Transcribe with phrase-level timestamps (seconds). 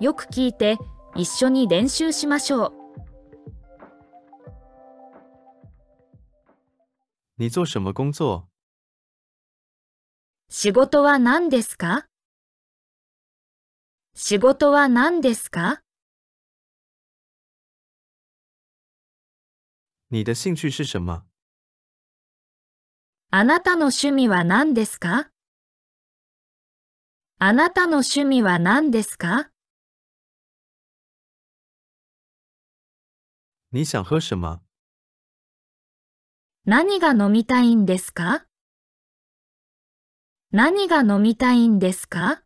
[0.00, 0.76] よく聞いて
[1.16, 2.72] 一緒に練習しましょう。
[7.36, 8.44] 你做什么工作？
[10.48, 12.06] 仕事は何ですか？
[14.14, 15.82] 仕事は何ですか？
[20.10, 21.24] 你的兴趣是什么？
[23.30, 25.30] あなたの趣味は何ですか？
[27.40, 29.50] あなたの趣味は何ですか？
[33.70, 34.62] 你想喝什么？
[36.64, 38.46] 何が飲みたいんですか？
[40.50, 42.42] 何が飲みたいんですか？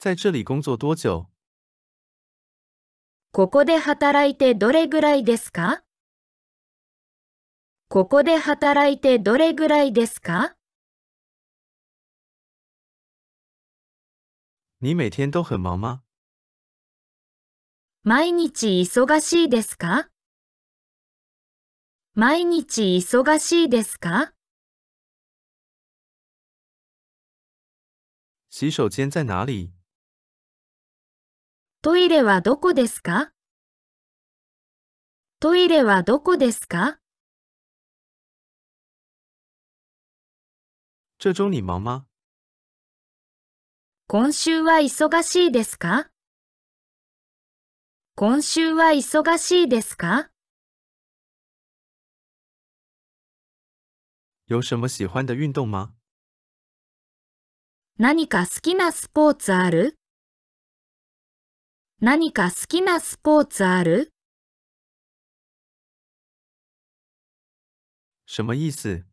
[0.00, 1.28] 在这里工作多久？
[3.30, 5.84] ここで働いてどれぐらいですか？
[7.88, 10.56] ここで働いてどれぐらいですか？
[14.80, 16.02] 你每天都很忙吗？
[18.08, 20.08] 毎日忙しいですか？
[22.14, 24.32] 毎日忙しいですか？
[28.48, 29.72] 洗手间在哪里？
[31.82, 33.32] トイレはどこですか？
[35.40, 37.00] トイレはどこですか？
[41.18, 42.06] 这周你忙吗？
[44.06, 46.08] 今週は忙しいですか？
[48.18, 50.30] 今週は忙しいですか？
[54.46, 55.92] 有什么喜欢的运动吗？
[57.98, 59.98] 何か好きなスポーツある？
[62.00, 64.10] 何か好きなスポーツある？
[68.24, 69.04] 什么意思？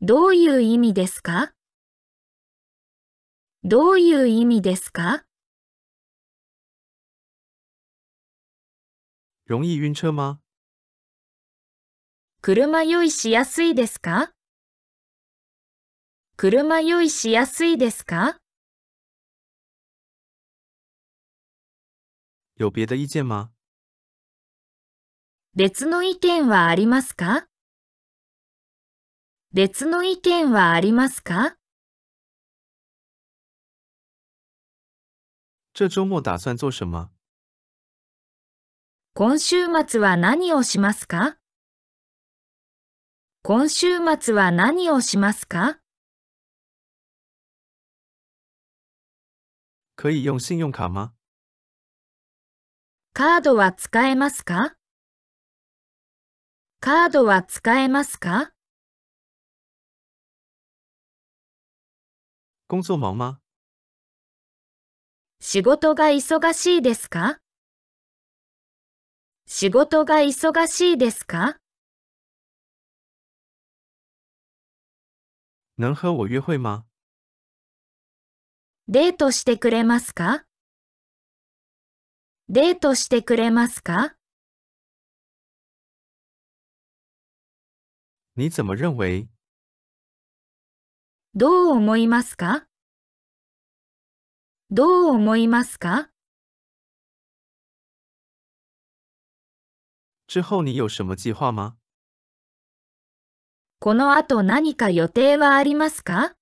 [0.00, 1.52] どういう意味ですか？
[3.62, 5.25] どういう意味ですか？
[9.46, 10.40] 容易晕车吗？
[12.42, 14.32] 車酔いしやすいですか？
[16.36, 18.40] 車酔いしやすいですか？
[22.56, 23.50] 有别的意见吗？
[25.54, 27.46] 別の意見はありますか？
[29.52, 31.56] 別の意見はありますか？
[35.72, 37.15] 这周末打算做什么？
[39.18, 41.38] 今週末は何をしますか？
[43.42, 45.78] 今週末は何をしますか？
[49.96, 51.14] 可以用信用卡吗？
[53.14, 54.76] カードは使えますか？
[56.80, 58.52] カードは使えますか？
[62.68, 63.40] 工作忙吗？
[65.40, 67.40] 仕事が忙しいですか？
[69.48, 71.56] 仕事が忙しいですか？
[75.78, 76.84] 能和我约会吗？
[78.88, 80.44] デートしてくれますか？
[82.48, 84.16] デートしてくれますか？
[88.34, 89.28] 你怎么认为？
[91.34, 92.66] どう思いますか？
[94.72, 96.10] どう思いますか？
[100.36, 101.78] 之后你有什么计划吗？
[103.80, 106.34] この後何か予定はありますか？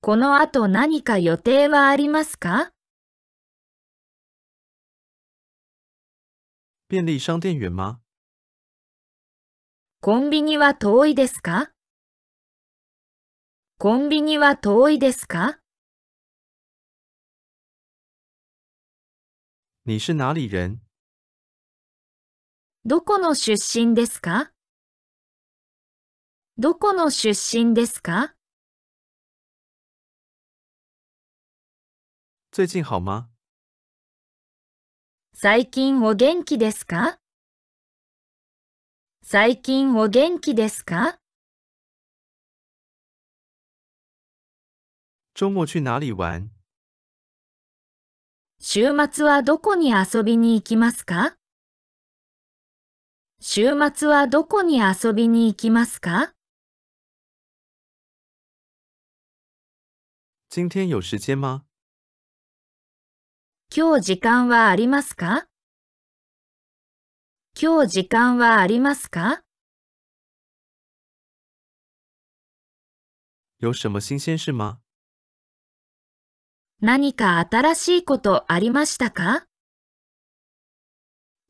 [0.00, 2.70] この後何か予定はありますか？
[6.88, 7.98] 便利商店远吗？
[10.00, 11.72] コンビニは遠いですか？
[13.80, 15.58] コンビニは遠いですか？
[19.82, 20.78] 你是哪里人？
[22.90, 24.50] どこの出身ですか？
[26.56, 28.34] どこの出身ですか？
[32.50, 33.28] 最近好吗？
[35.34, 37.18] 最近お元気ですか？
[39.22, 41.18] 最近お元気ですか？
[45.34, 46.48] 周末去哪里玩？
[48.60, 51.37] 週末はどこに遊びに行きますか？
[53.40, 56.32] 週末はどこに遊びに行きますか？
[60.50, 61.62] 今天有时间吗？
[63.72, 65.46] 今日時間はありますか？
[67.56, 69.42] 今日時間はありますか？
[73.60, 74.80] 有什么新鲜事吗？
[76.80, 79.47] 何か新しいことありましたか？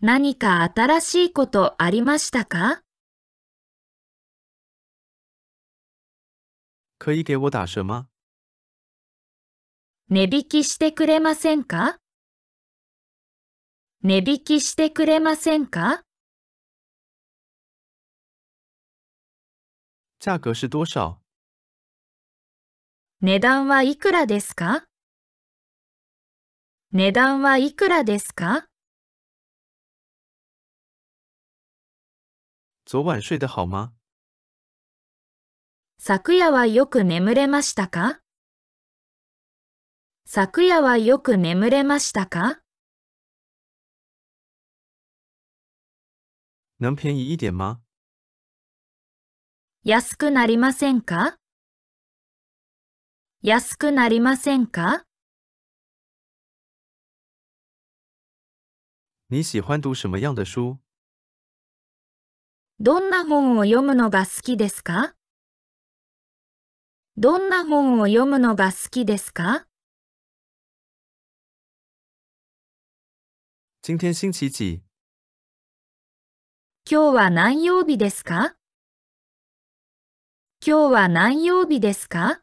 [0.00, 2.82] 何か新しいことありましたか？
[6.98, 8.06] 可以给我打折吗？
[10.08, 11.98] 値引きしてくれませんか？
[14.04, 16.04] 値引きしてくれませんか？
[20.20, 21.18] 价格是多少？
[23.20, 24.84] 値段はいくらですか？
[26.92, 28.66] 値段はいくらですか？
[32.90, 33.92] 昨晚睡得好吗？
[35.98, 38.22] 昨夜はよく眠れましたか？
[40.24, 42.62] 昨夜はよく眠れましたか？
[46.80, 47.82] 能便宜一点吗？
[49.84, 51.36] 安くなりませんか？
[53.42, 55.04] 安くなりませんか？
[59.28, 60.78] 你喜欢读什么样的书？
[62.80, 65.16] どんな本を読むのが好きですか？
[67.16, 69.66] どんな本を読むのが好きですか？
[73.82, 74.80] 今天星期几？
[76.88, 78.54] 今日は何曜日ですか？
[80.64, 82.42] 今日は何曜日ですか？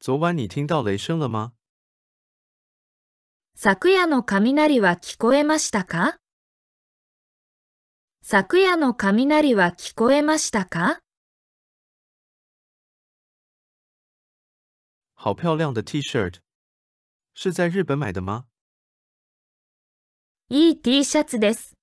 [0.00, 1.52] 昨晚你听到雷声了吗？
[3.60, 6.18] 昨夜の雷は聞こえましたか？
[8.22, 11.00] 昨夜の雷は聞こえましたか？
[15.16, 16.34] 好漂亮的 T-shirt，
[17.34, 18.44] 是在日本买的吗？
[20.50, 21.74] いい T シャツです。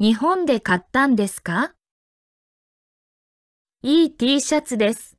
[0.00, 1.76] 日本で買ったんですか？
[3.82, 5.16] いい T シャツです。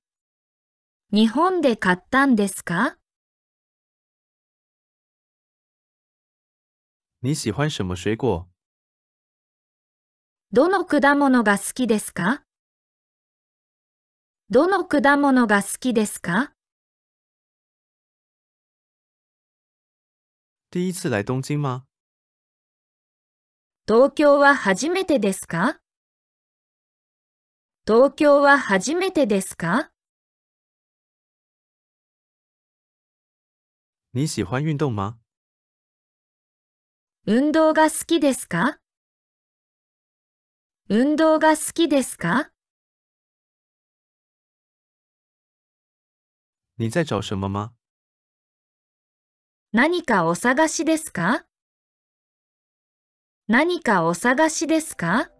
[1.13, 2.97] 日本で買ったんですか？
[7.25, 8.45] 你喜欢什么水果？
[10.51, 12.43] どの果物が好きですか？
[14.51, 16.53] どの果物が好きですか？
[20.69, 21.87] 第一次来东京吗？
[23.87, 25.79] 東京は初めてですか？
[27.87, 29.89] 東京は初めてですか？
[34.13, 35.17] 你喜欢运动吗？
[37.27, 38.77] 運動が好きですか？
[40.89, 42.51] 運動が好きですか？
[46.77, 47.73] 你在找什么吗？
[49.73, 51.45] 何かお探しですか？
[53.47, 55.31] 何かお探しですか？